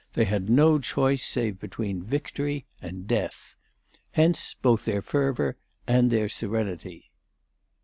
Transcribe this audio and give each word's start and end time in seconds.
They 0.13 0.25
had 0.25 0.49
no 0.49 0.79
choice 0.79 1.23
save 1.23 1.59
between 1.59 2.01
victory 2.01 2.65
and 2.81 3.05
death. 3.05 3.55
Hence 4.13 4.55
both 4.55 4.83
their 4.85 5.03
fervour 5.03 5.57
and 5.85 6.09
their 6.09 6.27
serenity. 6.27 7.11